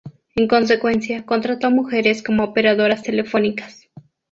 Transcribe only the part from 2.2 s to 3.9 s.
como operadoras telefónicas.